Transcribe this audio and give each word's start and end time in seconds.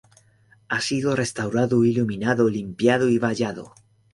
Ha 0.67 0.81
sido 0.81 1.15
restaurado, 1.15 1.85
iluminado, 1.85 2.49
limpiado 2.49 3.07
y 3.07 3.19
vallado. 3.19 3.75